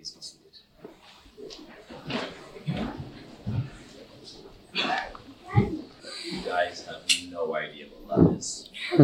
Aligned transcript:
Please 0.00 0.12
be 0.12 0.22
seated. 0.22 0.46
You 6.24 6.40
guys 6.46 6.86
have 6.86 7.02
no 7.30 7.54
idea 7.54 7.84
what 7.92 8.18
love 8.18 8.38
is. 8.38 8.70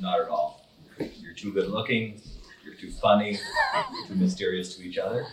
Not 0.00 0.20
at 0.22 0.28
all. 0.30 0.66
You're 0.98 1.34
too 1.34 1.52
good 1.52 1.68
looking, 1.68 2.18
you're 2.64 2.76
too 2.76 2.90
funny, 2.92 3.38
you're 3.92 4.06
too 4.06 4.14
mysterious 4.14 4.74
to 4.76 4.82
each 4.82 4.96
other. 4.96 5.26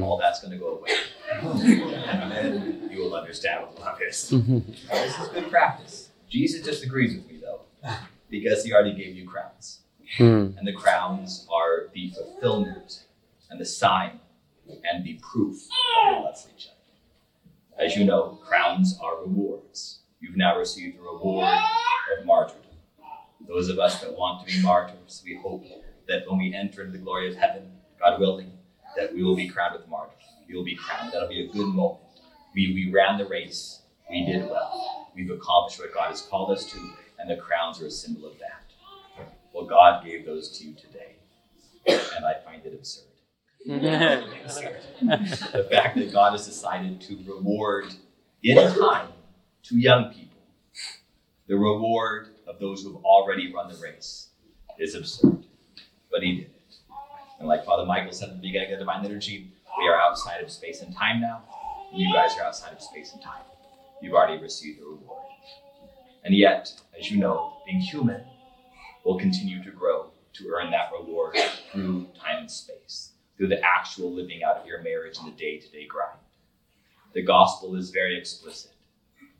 All 0.00 0.16
that's 0.16 0.40
going 0.40 0.52
to 0.52 0.58
go 0.58 0.78
away. 0.78 0.90
And 1.32 2.30
then 2.30 2.88
you 2.92 3.00
will 3.00 3.16
understand 3.16 3.66
what 3.66 3.80
love 3.80 3.98
is. 4.00 4.28
This 4.28 5.18
is 5.18 5.28
good 5.34 5.50
practice. 5.50 6.10
Jesus 6.28 6.62
disagrees 6.62 7.16
with 7.16 7.26
me, 7.26 7.40
though, 7.42 7.62
because 8.28 8.62
he 8.62 8.72
already 8.72 8.94
gave 8.94 9.16
you 9.16 9.28
crowns. 9.28 9.80
Hmm. 10.18 10.50
And 10.56 10.64
the 10.64 10.72
crowns 10.72 11.48
are 11.52 11.88
the 11.94 12.10
fulfillment 12.10 13.06
and 13.50 13.60
the 13.60 13.64
sign 13.64 14.20
and 14.90 15.04
the 15.04 15.18
proof 15.22 15.56
of 15.56 16.12
your 16.12 16.22
love 16.22 16.40
for 16.40 16.48
each 16.56 16.68
other. 16.68 17.84
As 17.84 17.96
you 17.96 18.04
know, 18.04 18.38
crowns 18.46 18.98
are 19.02 19.20
rewards. 19.20 20.00
You've 20.20 20.36
now 20.36 20.58
received 20.58 20.98
the 20.98 21.02
reward 21.02 21.48
of 22.18 22.26
martyrdom. 22.26 22.60
Those 23.48 23.68
of 23.68 23.78
us 23.78 24.00
that 24.00 24.16
want 24.16 24.46
to 24.46 24.54
be 24.54 24.62
martyrs, 24.62 25.22
we 25.24 25.36
hope 25.36 25.64
that 26.06 26.28
when 26.28 26.38
we 26.38 26.54
enter 26.54 26.82
into 26.82 26.98
the 26.98 27.02
glory 27.02 27.30
of 27.30 27.36
heaven, 27.36 27.70
God 27.98 28.20
willing, 28.20 28.52
that 28.96 29.14
we 29.14 29.22
will 29.22 29.36
be 29.36 29.48
crowned 29.48 29.74
with 29.78 29.88
martyrs. 29.88 30.22
We 30.48 30.56
will 30.56 30.64
be 30.64 30.76
crowned. 30.76 31.12
That'll 31.12 31.28
be 31.28 31.48
a 31.48 31.52
good 31.52 31.68
moment. 31.74 32.02
We, 32.54 32.74
we 32.74 32.90
ran 32.92 33.18
the 33.18 33.26
race. 33.26 33.82
We 34.10 34.26
did 34.26 34.48
well. 34.48 35.08
We've 35.14 35.30
accomplished 35.30 35.78
what 35.80 35.94
God 35.94 36.08
has 36.08 36.22
called 36.22 36.50
us 36.50 36.64
to, 36.72 36.78
and 37.18 37.30
the 37.30 37.36
crowns 37.36 37.80
are 37.80 37.86
a 37.86 37.90
symbol 37.90 38.26
of 38.26 38.38
that. 38.38 38.64
Well, 39.52 39.66
God 39.66 40.04
gave 40.04 40.26
those 40.26 40.58
to 40.58 40.64
you 40.66 40.74
today, 40.74 41.16
and 41.86 42.24
I 42.24 42.34
find 42.44 42.64
it 42.64 42.74
absurd. 42.74 43.09
Mm-hmm. 43.68 45.06
the 45.56 45.68
fact 45.70 45.96
that 45.96 46.12
God 46.12 46.32
has 46.32 46.46
decided 46.46 47.00
to 47.02 47.18
reward 47.26 47.94
in 48.42 48.56
time 48.56 49.08
to 49.64 49.78
young 49.78 50.12
people 50.12 50.30
the 51.50 51.56
reward 51.56 52.28
of 52.46 52.60
those 52.60 52.82
who 52.82 52.94
have 52.94 53.04
already 53.04 53.52
run 53.52 53.68
the 53.72 53.76
race 53.82 54.28
is 54.78 54.94
absurd. 54.94 55.44
But 56.08 56.22
He 56.22 56.36
did 56.36 56.44
it. 56.44 56.74
And 57.40 57.48
like 57.48 57.64
Father 57.64 57.84
Michael 57.84 58.12
said 58.12 58.28
at 58.28 58.36
the 58.36 58.40
beginning 58.40 58.72
of 58.72 58.78
Divine 58.78 59.02
Liturgy, 59.02 59.50
we 59.76 59.88
are 59.88 60.00
outside 60.00 60.40
of 60.42 60.50
space 60.50 60.80
and 60.80 60.94
time 60.96 61.20
now. 61.20 61.42
And 61.90 62.00
you 62.00 62.12
guys 62.14 62.36
are 62.38 62.44
outside 62.44 62.72
of 62.72 62.80
space 62.80 63.12
and 63.14 63.20
time. 63.20 63.42
You've 64.00 64.14
already 64.14 64.40
received 64.40 64.80
the 64.80 64.84
reward. 64.84 65.24
And 66.22 66.36
yet, 66.36 66.72
as 66.96 67.10
you 67.10 67.18
know, 67.18 67.56
being 67.66 67.80
human 67.80 68.22
will 69.04 69.18
continue 69.18 69.60
to 69.64 69.72
grow 69.72 70.12
to 70.34 70.48
earn 70.50 70.70
that 70.70 70.90
reward 70.96 71.36
through 71.72 72.06
time 72.16 72.38
and 72.38 72.50
space, 72.50 73.10
through 73.40 73.48
the 73.48 73.64
actual 73.64 74.12
living 74.12 74.42
out 74.44 74.58
of 74.58 74.66
your 74.66 74.82
marriage 74.82 75.18
in 75.18 75.24
the 75.24 75.30
day 75.30 75.58
to 75.58 75.66
day 75.70 75.86
grind. 75.86 76.18
The 77.14 77.22
gospel 77.22 77.74
is 77.74 77.88
very 77.88 78.18
explicit. 78.18 78.72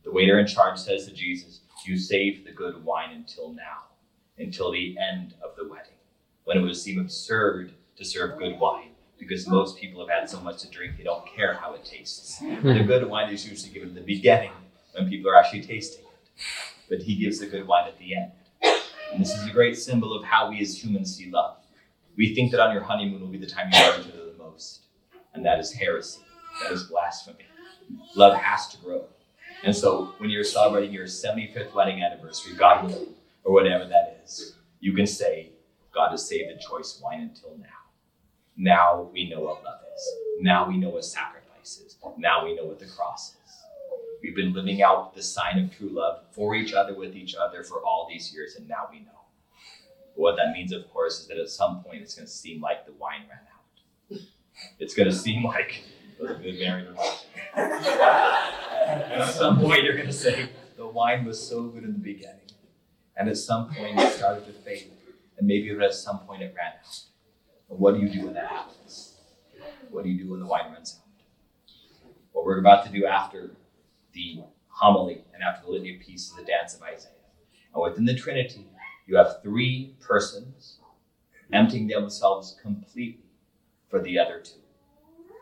The 0.05 0.11
waiter 0.11 0.39
in 0.39 0.47
charge 0.47 0.79
says 0.79 1.07
to 1.07 1.13
Jesus, 1.13 1.61
You 1.85 1.99
saved 1.99 2.47
the 2.47 2.53
good 2.53 2.83
wine 2.83 3.11
until 3.15 3.53
now, 3.53 3.91
until 4.39 4.73
the 4.73 4.97
end 4.99 5.35
of 5.45 5.55
the 5.55 5.69
wedding, 5.69 5.99
when 6.45 6.57
it 6.57 6.63
would 6.63 6.79
seem 6.79 6.99
absurd 6.99 7.75
to 7.97 8.05
serve 8.07 8.39
good 8.39 8.59
wine, 8.59 8.93
because 9.19 9.47
most 9.47 9.77
people 9.77 10.01
have 10.01 10.21
had 10.21 10.31
so 10.31 10.41
much 10.41 10.63
to 10.63 10.71
drink 10.71 10.97
they 10.97 11.05
don't 11.05 11.27
care 11.37 11.53
how 11.53 11.75
it 11.75 11.85
tastes. 11.85 12.39
Hmm. 12.39 12.69
The 12.69 12.83
good 12.83 13.07
wine 13.07 13.31
is 13.31 13.47
usually 13.47 13.71
given 13.71 13.91
at 13.91 13.95
the 13.97 14.01
beginning 14.01 14.53
when 14.93 15.11
people 15.11 15.31
are 15.31 15.37
actually 15.37 15.61
tasting 15.61 16.07
it, 16.07 16.43
but 16.89 17.03
he 17.03 17.17
gives 17.17 17.39
the 17.39 17.47
good 17.49 17.67
wine 17.67 17.87
at 17.87 17.99
the 17.99 18.17
end. 18.17 18.33
And 19.13 19.21
this 19.21 19.37
is 19.37 19.47
a 19.47 19.53
great 19.53 19.77
symbol 19.77 20.15
of 20.15 20.25
how 20.25 20.49
we 20.49 20.63
as 20.63 20.83
humans 20.83 21.15
see 21.15 21.31
love. 21.31 21.59
We 22.17 22.35
think 22.35 22.51
that 22.51 22.61
on 22.61 22.73
your 22.73 22.83
honeymoon 22.83 23.21
will 23.21 23.29
be 23.29 23.39
the 23.39 23.47
time 23.47 23.71
you 23.73 23.79
love 23.79 24.01
each 24.01 24.13
other 24.13 24.31
the 24.31 24.39
most, 24.39 24.83
and 25.35 25.45
that 25.45 25.59
is 25.59 25.73
heresy. 25.73 26.21
That 26.63 26.73
is 26.73 26.85
blasphemy. 26.85 27.47
Love 28.17 28.37
has 28.37 28.69
to 28.69 28.77
grow. 28.79 29.05
And 29.65 29.75
so 29.75 30.15
when 30.19 30.31
you're 30.31 30.45
celebrating 30.45 30.93
your 30.93 31.07
75th 31.07 31.75
wedding 31.75 32.03
anniversary, 32.03 32.55
God 32.57 32.87
willing, 32.87 33.15
or 33.45 33.53
whatever 33.53 33.87
that 33.87 34.21
is, 34.25 34.55
you 34.81 34.95
can 34.95 35.07
say, 35.07 35.51
God 35.93 36.11
has 36.11 36.27
saved 36.27 36.51
the 36.51 36.61
choice 36.63 37.01
wine 37.03 37.21
until 37.23 37.57
now. 37.59 37.67
Now 38.57 39.11
we 39.13 39.29
know 39.29 39.41
what 39.41 39.65
love 39.65 39.81
is. 39.95 40.09
Now 40.41 40.69
we 40.69 40.77
know 40.77 40.91
what 40.91 41.05
sacrifice 41.05 41.81
is. 41.85 41.97
Now 42.19 42.45
we 42.45 42.55
know 42.55 42.65
what 42.65 42.79
the 42.79 42.87
cross 42.87 43.31
is. 43.31 43.37
We've 44.23 44.37
been 44.37 44.53
living 44.53 44.83
out 44.83 45.15
the 45.15 45.23
sign 45.23 45.59
of 45.59 45.77
true 45.77 45.89
love 45.91 46.25
for 46.33 46.55
each 46.55 46.75
other, 46.75 46.95
with 46.95 47.17
each 47.17 47.35
other 47.35 47.65
for 47.65 47.81
all 47.85 48.07
these 48.09 48.33
years, 48.35 48.57
and 48.57 48.69
now 48.69 48.89
we 48.91 49.01
know. 49.01 49.20
What 50.21 50.37
that 50.37 50.53
means, 50.53 50.71
of 50.73 50.87
course, 50.91 51.21
is 51.21 51.29
that 51.29 51.39
at 51.39 51.49
some 51.49 51.83
point 51.83 52.03
it's 52.03 52.15
going 52.15 52.27
to 52.27 52.33
seem 52.33 52.61
like 52.61 52.85
the 52.85 52.93
wine 52.93 53.23
ran 53.31 53.41
out. 53.55 54.21
It's 54.79 54.93
going 54.93 55.09
to 55.09 55.15
seem 55.15 55.43
like 55.43 55.83
a 56.21 56.35
good 56.35 56.61
and 57.57 59.23
at 59.23 59.33
some 59.33 59.59
point 59.59 59.83
you're 59.83 59.95
going 59.95 60.09
to 60.09 60.13
say, 60.13 60.51
the 60.77 60.87
wine 60.87 61.25
was 61.25 61.41
so 61.41 61.63
good 61.69 61.85
in 61.85 61.95
the 61.95 61.99
beginning. 61.99 62.51
And 63.17 63.31
at 63.31 63.39
some 63.39 63.73
point 63.73 63.99
it 63.99 64.13
started 64.13 64.45
to 64.45 64.53
fade. 64.53 64.93
And 65.39 65.47
maybe 65.47 65.71
at 65.83 65.95
some 65.95 66.19
point 66.19 66.43
it 66.43 66.55
ran 66.55 66.73
out. 66.85 67.01
But 67.71 67.81
what 67.81 67.95
do 67.95 68.01
you 68.01 68.11
do 68.11 68.27
when 68.27 68.35
that 68.35 68.49
happens? 68.49 69.15
What 69.91 70.05
do 70.05 70.11
you 70.11 70.23
do 70.23 70.31
when 70.33 70.41
the 70.41 70.47
wine 70.47 70.71
runs 70.71 71.01
out? 71.01 71.07
What 72.33 72.45
we're 72.45 72.61
about 72.61 72.85
to 72.85 72.93
do 72.93 73.07
after 73.07 73.53
the 74.13 74.43
homily 74.69 75.25
and 75.33 75.43
after 75.43 75.65
the 75.65 75.73
litany 75.73 75.95
of 75.95 76.03
peace 76.03 76.29
is 76.29 76.35
the 76.35 76.45
dance 76.45 76.75
of 76.75 76.83
Isaiah. 76.83 77.13
And 77.73 77.83
within 77.83 78.05
the 78.05 78.15
Trinity, 78.15 78.67
you 79.11 79.17
have 79.17 79.43
three 79.43 79.97
persons 79.99 80.79
emptying 81.53 81.89
themselves 81.89 82.57
completely 82.63 83.25
for 83.89 84.01
the 84.01 84.17
other 84.17 84.39
two. 84.39 84.61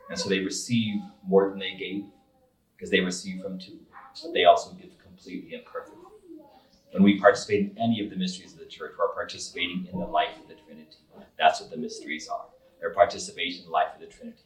And 0.09 0.19
so 0.19 0.31
they 0.31 0.39
receive 0.39 1.03
more 1.27 1.51
than 1.51 1.59
they 1.59 1.75
gave 1.75 2.07
because 2.75 2.91
they 2.91 3.01
receive 3.01 3.43
from 3.43 3.59
two, 3.59 3.79
but 4.23 4.33
they 4.33 4.45
also 4.45 4.73
give 4.73 4.99
completely 5.05 5.55
and 5.55 5.67
perfectly. 5.67 5.99
When 6.93 7.03
we 7.03 7.21
participate 7.21 7.71
in 7.71 7.79
any 7.79 8.03
of 8.03 8.09
the 8.09 8.17
mysteries 8.17 8.55
of 8.55 8.59
the 8.59 8.65
church, 8.65 8.93
we're 8.99 9.13
participating 9.13 9.87
in 9.93 10.01
the 10.01 10.07
life 10.07 10.35
of 10.41 10.49
the 10.49 10.55
Trinity. 10.55 10.97
That's 11.39 11.61
what 11.61 11.71
the 11.71 11.77
mysteries 11.77 12.27
are. 12.27 12.47
They're 12.81 12.95
participation 12.95 13.65
in 13.65 13.67
the 13.67 13.73
life 13.73 13.89
of 13.95 14.01
the 14.01 14.07
Trinity. 14.07 14.45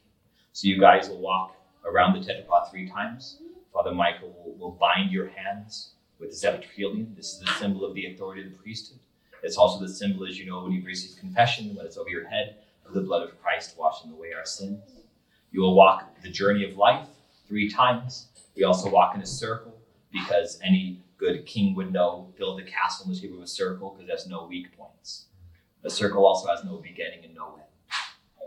So 0.51 0.67
you 0.67 0.81
guys 0.81 1.07
will 1.07 1.21
walk 1.21 1.55
around 1.85 2.13
the 2.13 2.19
tetrapod 2.19 2.69
three 2.69 2.89
times. 2.89 3.37
Father 3.71 3.93
Michael 3.93 4.35
will, 4.43 4.55
will 4.55 4.71
bind 4.77 5.11
your 5.11 5.29
hands 5.29 5.91
with 6.19 6.31
the 6.31 6.35
sepulchre. 6.35 7.05
This 7.15 7.35
is 7.35 7.39
the 7.39 7.51
symbol 7.53 7.85
of 7.85 7.95
the 7.95 8.07
authority 8.07 8.43
of 8.43 8.51
the 8.51 8.57
priesthood. 8.57 8.99
It's 9.43 9.57
also 9.57 9.79
the 9.85 9.93
symbol, 9.93 10.25
as 10.25 10.39
you 10.39 10.45
know, 10.45 10.63
when 10.63 10.71
you've 10.71 10.85
received 10.85 11.19
confession, 11.19 11.75
when 11.75 11.85
it's 11.85 11.97
over 11.97 12.09
your 12.09 12.27
head, 12.27 12.55
of 12.85 12.93
the 12.93 13.01
blood 13.01 13.23
of 13.23 13.41
Christ 13.41 13.75
washing 13.77 14.11
away 14.11 14.33
our 14.33 14.45
sins. 14.45 14.79
You 15.51 15.61
will 15.61 15.75
walk 15.75 16.21
the 16.21 16.29
journey 16.29 16.63
of 16.69 16.77
life 16.77 17.07
three 17.47 17.69
times. 17.69 18.27
We 18.55 18.63
also 18.63 18.89
walk 18.89 19.15
in 19.15 19.21
a 19.21 19.25
circle 19.25 19.77
because 20.11 20.59
any 20.63 21.01
good 21.17 21.45
king 21.45 21.75
would 21.75 21.91
know 21.91 22.33
build 22.37 22.59
a 22.59 22.63
castle 22.63 23.05
in 23.05 23.13
the 23.13 23.19
shape 23.19 23.33
of 23.33 23.41
a 23.41 23.47
circle 23.47 23.91
because 23.91 24.07
there's 24.07 24.27
no 24.27 24.45
weak 24.45 24.75
points. 24.77 25.25
A 25.83 25.89
circle 25.89 26.25
also 26.25 26.47
has 26.47 26.63
no 26.63 26.77
beginning 26.77 27.25
and 27.25 27.35
no 27.35 27.55
end. 27.55 27.63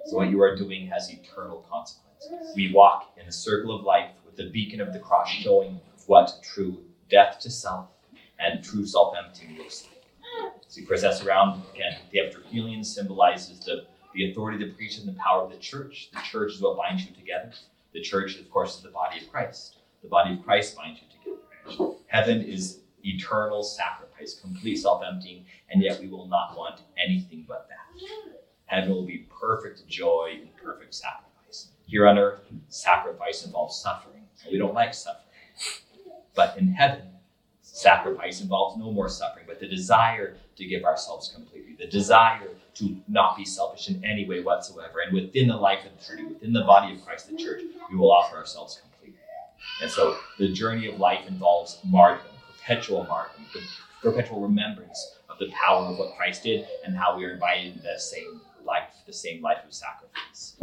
So 0.07 0.17
what 0.17 0.31
you 0.31 0.41
are 0.41 0.57
doing 0.57 0.87
has 0.87 1.11
eternal 1.11 1.67
consequences. 1.71 2.55
We 2.55 2.73
walk 2.73 3.13
in 3.21 3.27
a 3.27 3.33
circle 3.33 3.77
of 3.77 3.85
life 3.85 4.11
with 4.25 4.37
the 4.37 4.51
beacon 4.51 4.81
of 4.81 4.93
the 4.93 4.99
cross 4.99 5.29
showing 5.29 5.81
what 6.07 6.33
true 6.43 6.83
death 7.11 7.39
to 7.41 7.51
self 7.51 7.89
and 8.39 8.63
true 8.63 8.87
self-emptying 8.87 9.59
looks 9.59 9.85
like. 9.85 9.96
So 10.69 10.81
you 10.81 10.87
process 10.87 11.25
around 11.25 11.63
again. 11.75 11.99
The 12.11 12.19
Epitrachelion 12.19 12.85
symbolizes 12.85 13.61
the, 13.61 13.87
the 14.15 14.31
authority 14.31 14.63
of 14.63 14.69
the 14.69 14.77
priesthood 14.77 15.07
and 15.07 15.17
the 15.17 15.21
power 15.21 15.43
of 15.43 15.51
the 15.51 15.59
church. 15.59 16.11
The 16.13 16.21
church 16.21 16.55
is 16.55 16.61
what 16.61 16.77
binds 16.77 17.05
you 17.05 17.15
together. 17.15 17.53
The 17.93 18.01
church, 18.01 18.39
of 18.39 18.51
course, 18.51 18.77
is 18.77 18.83
the 18.83 18.91
body 18.91 19.21
of 19.21 19.31
Christ. 19.31 19.77
The 20.03 20.09
body 20.09 20.35
of 20.35 20.45
Christ 20.45 20.77
binds 20.77 21.01
you 21.01 21.07
together. 21.09 21.95
Heaven 22.09 22.43
is 22.43 22.81
eternal 23.03 23.63
sacrifice, 23.63 24.39
complete 24.41 24.77
self-emptying, 24.77 25.45
and 25.71 25.83
yet 25.83 26.01
we 26.01 26.09
will 26.09 26.27
not 26.27 26.57
want 26.57 26.81
anything 27.03 27.45
but 27.47 27.69
that. 27.69 28.01
Heaven 28.67 28.91
will 28.91 29.07
be 29.07 29.27
perfect 29.41 29.87
joy 29.87 30.39
and 30.41 30.55
perfect 30.57 30.95
sacrifice. 30.95 31.69
Here 31.87 32.07
on 32.09 32.19
earth, 32.19 32.41
sacrifice 32.69 33.45
involves 33.47 33.81
suffering. 33.81 34.23
We 34.51 34.59
don't 34.59 34.75
like 34.75 34.93
suffering. 34.93 35.23
But 36.35 36.59
in 36.59 36.69
heaven, 36.69 37.03
sacrifice 37.77 38.41
involves 38.41 38.79
no 38.79 38.91
more 38.91 39.09
suffering, 39.09 39.45
but 39.47 39.61
the 39.61 39.69
desire 39.69 40.35
to 40.57 40.65
give 40.65 40.85
ourselves 40.85 41.31
completely, 41.35 41.75
the 41.79 41.87
desire 41.87 42.49
to 42.75 42.97
not 43.07 43.37
be 43.37 43.45
selfish 43.45 43.91
in 43.91 44.03
any 44.03 44.27
way 44.27 44.41
whatsoever. 44.41 45.01
And 45.05 45.15
within 45.15 45.49
the 45.49 45.57
life 45.57 45.81
of 45.85 45.99
the 45.99 46.05
Trinity, 46.05 46.29
within 46.33 46.55
the 46.55 46.63
body 46.63 46.95
of 46.95 47.05
Christ, 47.05 47.31
the 47.31 47.37
church, 47.37 47.63
we 47.91 47.99
will 47.99 48.11
offer 48.11 48.37
ourselves 48.37 48.81
completely. 48.81 49.21
And 49.83 49.91
so 49.91 50.17
the 50.39 50.53
journey 50.53 50.89
of 50.89 50.99
life 50.99 51.29
involves 51.29 51.79
martyrdom, 51.85 52.33
perpetual 52.57 53.05
martyrdom, 53.05 53.45
perpetual 54.03 54.41
remembrance 54.41 55.19
of 55.29 55.39
the 55.39 55.51
power 55.51 55.85
of 55.85 55.99
what 55.99 56.17
Christ 56.17 56.45
did 56.45 56.67
and 56.87 56.97
how 56.97 57.19
we 57.19 57.27
are 57.27 57.33
invited 57.33 57.75
into 57.75 57.83
the 57.83 57.99
same 57.99 58.41
life, 58.65 58.89
the 59.07 59.13
same 59.13 59.43
life 59.43 59.59
of 59.67 59.75
sacrifice. 59.75 60.57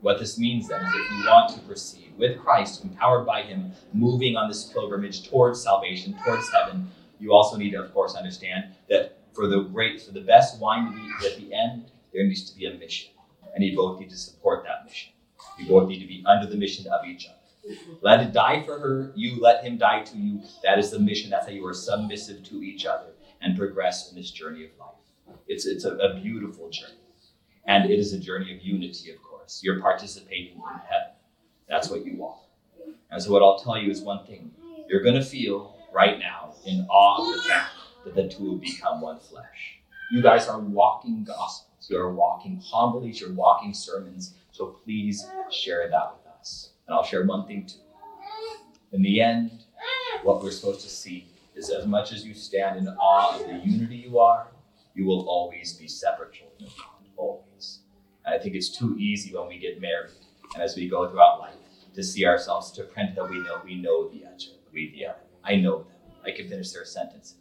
What 0.00 0.18
this 0.18 0.38
means 0.38 0.68
then 0.68 0.80
is 0.82 0.94
if 0.94 1.10
you 1.10 1.24
want 1.26 1.52
to 1.54 1.60
proceed 1.60 2.12
with 2.16 2.38
Christ, 2.38 2.84
empowered 2.84 3.26
by 3.26 3.42
Him, 3.42 3.72
moving 3.92 4.36
on 4.36 4.48
this 4.48 4.64
pilgrimage 4.64 5.28
towards 5.28 5.62
salvation, 5.62 6.16
towards 6.24 6.48
heaven, 6.50 6.90
you 7.18 7.32
also 7.34 7.56
need 7.56 7.72
to, 7.72 7.82
of 7.82 7.92
course, 7.92 8.14
understand 8.14 8.64
that 8.88 9.18
for 9.34 9.46
the 9.46 9.62
great, 9.62 10.00
for 10.02 10.12
the 10.12 10.20
best 10.22 10.58
wine 10.60 10.86
to 10.86 10.92
be 10.92 11.26
at 11.26 11.36
the 11.38 11.52
end, 11.54 11.90
there 12.12 12.24
needs 12.24 12.50
to 12.50 12.56
be 12.56 12.66
a 12.66 12.74
mission. 12.74 13.10
and 13.54 13.64
you 13.64 13.76
both 13.76 13.98
need 14.00 14.10
to 14.10 14.16
support 14.16 14.64
that 14.64 14.84
mission. 14.86 15.12
You 15.58 15.66
both 15.68 15.88
need 15.88 16.00
to 16.00 16.06
be 16.06 16.24
under 16.26 16.46
the 16.46 16.56
mission 16.56 16.86
of 16.86 17.04
each 17.06 17.26
other. 17.26 17.76
Let 18.00 18.20
it 18.20 18.32
die 18.32 18.62
for 18.62 18.78
her, 18.78 19.12
you 19.14 19.40
let 19.40 19.64
him 19.64 19.76
die 19.76 20.02
to 20.04 20.16
you. 20.16 20.40
That 20.62 20.78
is 20.78 20.90
the 20.90 20.98
mission. 20.98 21.30
That's 21.30 21.46
how 21.46 21.52
you 21.52 21.66
are 21.66 21.74
submissive 21.74 22.42
to 22.44 22.62
each 22.62 22.86
other 22.86 23.10
and 23.42 23.56
progress 23.58 24.10
in 24.10 24.16
this 24.16 24.30
journey 24.30 24.64
of 24.64 24.70
life. 24.78 25.36
It's, 25.46 25.66
it's 25.66 25.84
a, 25.84 25.96
a 25.96 26.20
beautiful 26.20 26.70
journey. 26.70 26.94
And 27.66 27.90
it 27.90 27.98
is 27.98 28.12
a 28.12 28.18
journey 28.18 28.54
of 28.54 28.62
unity, 28.62 29.10
of 29.10 29.22
course. 29.22 29.29
You're 29.62 29.80
participating 29.80 30.56
in 30.56 30.78
heaven. 30.88 31.14
That's 31.68 31.88
what 31.88 32.04
you 32.04 32.24
are. 32.24 32.36
And 33.10 33.22
so, 33.22 33.32
what 33.32 33.42
I'll 33.42 33.58
tell 33.58 33.76
you 33.76 33.90
is 33.90 34.00
one 34.00 34.24
thing 34.26 34.52
you're 34.88 35.02
going 35.02 35.16
to 35.16 35.24
feel 35.24 35.76
right 35.92 36.18
now 36.18 36.54
in 36.64 36.86
awe 36.88 37.20
of 37.20 37.36
the 37.36 37.48
fact 37.48 37.72
that 38.04 38.14
the 38.14 38.28
two 38.28 38.44
will 38.44 38.56
become 38.56 39.00
one 39.00 39.18
flesh. 39.18 39.78
You 40.10 40.22
guys 40.22 40.48
are 40.48 40.58
walking 40.58 41.24
gospels. 41.24 41.88
You're 41.88 42.12
walking 42.12 42.60
homilies. 42.62 43.20
You're 43.20 43.32
walking 43.32 43.74
sermons. 43.74 44.34
So 44.52 44.66
please 44.84 45.26
share 45.50 45.88
that 45.88 46.14
with 46.16 46.32
us. 46.38 46.70
And 46.86 46.94
I'll 46.94 47.04
share 47.04 47.24
one 47.24 47.46
thing 47.46 47.66
too. 47.66 47.78
In 48.92 49.02
the 49.02 49.20
end, 49.20 49.64
what 50.22 50.42
we're 50.42 50.50
supposed 50.50 50.80
to 50.82 50.90
see 50.90 51.26
is 51.54 51.70
as 51.70 51.86
much 51.86 52.12
as 52.12 52.24
you 52.24 52.34
stand 52.34 52.78
in 52.78 52.88
awe 52.88 53.38
of 53.38 53.46
the 53.46 53.54
unity 53.54 53.96
you 53.96 54.18
are, 54.18 54.48
you 54.94 55.04
will 55.04 55.28
always 55.28 55.72
be 55.74 55.86
separate 55.86 56.32
children 56.32 56.64
of 56.64 56.76
God. 56.76 56.99
I 58.26 58.38
think 58.38 58.54
it's 58.54 58.68
too 58.68 58.96
easy 58.98 59.34
when 59.34 59.48
we 59.48 59.58
get 59.58 59.80
married 59.80 60.12
and 60.54 60.62
as 60.62 60.76
we 60.76 60.88
go 60.88 61.08
throughout 61.08 61.40
life 61.40 61.54
to 61.94 62.02
see 62.02 62.24
ourselves 62.24 62.70
to 62.72 62.84
print 62.84 63.14
that 63.16 63.28
we 63.28 63.38
know 63.38 63.60
we 63.64 63.74
know 63.76 64.08
the 64.08 64.24
other, 64.24 64.36
we 64.72 64.92
the 64.92 65.06
other. 65.06 65.18
I 65.44 65.56
know 65.56 65.78
them. 65.78 65.86
I 66.24 66.30
can 66.32 66.48
finish 66.48 66.72
their 66.72 66.84
sentences. 66.84 67.36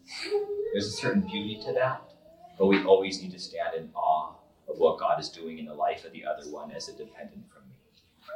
There's 0.71 0.87
a 0.87 0.91
certain 0.91 1.21
beauty 1.21 1.59
to 1.65 1.73
that, 1.73 2.01
but 2.57 2.67
we 2.67 2.83
always 2.83 3.21
need 3.21 3.31
to 3.31 3.39
stand 3.39 3.75
in 3.75 3.89
awe 3.93 4.33
of 4.69 4.77
what 4.77 4.99
God 4.99 5.19
is 5.19 5.29
doing 5.29 5.59
in 5.59 5.65
the 5.65 5.73
life 5.73 6.05
of 6.05 6.13
the 6.13 6.25
other 6.25 6.49
one 6.49 6.71
as 6.71 6.87
a 6.87 6.93
dependent 6.93 7.43
from 7.51 7.63
me. 7.67 7.75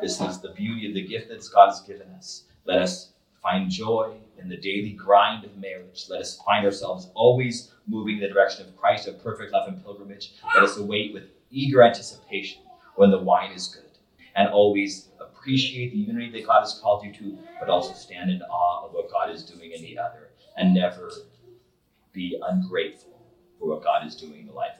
This 0.02 0.20
is 0.20 0.42
the 0.42 0.50
beauty 0.50 0.88
of 0.88 0.96
the 0.96 1.08
gift 1.08 1.30
that 1.30 1.48
God 1.54 1.68
has 1.68 1.82
given 1.82 2.08
us. 2.10 2.44
Let 2.66 2.82
us 2.82 3.14
find 3.42 3.70
joy 3.70 4.16
in 4.38 4.50
the 4.50 4.58
daily 4.58 4.92
grind 4.92 5.46
of 5.46 5.56
marriage. 5.58 6.06
Let 6.10 6.22
us 6.22 6.42
find 6.46 6.66
ourselves 6.66 7.10
always 7.14 7.72
moving 7.88 8.16
in 8.16 8.22
the 8.22 8.30
direction 8.34 8.68
of 8.68 8.76
Christ, 8.76 9.08
of 9.08 9.22
perfect 9.24 9.52
love 9.54 9.68
and 9.68 9.84
pilgrimage. 9.84 10.34
Let 10.56 10.64
us 10.64 10.78
await 10.78 11.14
with 11.14 11.24
eager 11.54 11.84
anticipation 11.84 12.62
when 12.96 13.12
the 13.12 13.20
wine 13.20 13.52
is 13.52 13.68
good, 13.68 13.98
and 14.36 14.50
always 14.50 15.10
appreciate 15.20 15.92
the 15.92 15.98
unity 16.00 16.32
that 16.32 16.48
God 16.48 16.62
has 16.62 16.80
called 16.82 17.06
you 17.06 17.14
to, 17.14 17.38
but 17.60 17.70
also 17.70 17.94
stand 17.94 18.32
in 18.32 18.42
awe 18.42 18.86
of 18.86 18.94
what 18.94 19.12
God 19.12 19.30
is 19.30 19.44
doing 19.44 19.72
in 19.72 19.82
the 19.82 19.98
other, 19.98 20.30
and 20.58 20.74
never 20.74 21.12
be 22.12 22.40
ungrateful 22.44 23.18
for 23.60 23.70
what 23.70 23.84
God 23.84 24.06
is 24.06 24.16
doing 24.16 24.42
in 24.42 24.48
the 24.48 24.54
life 24.54 24.74